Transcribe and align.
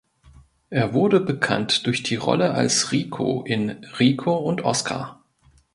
Er 0.71 0.95
wurde 0.95 1.19
bekannt 1.19 1.85
durch 1.85 2.01
die 2.01 2.15
Rolle 2.15 2.55
als 2.55 2.91
Rico 2.91 3.43
in 3.43 3.83
Rico 3.99 4.35
und 4.35 4.63
Oskar. 4.65 5.23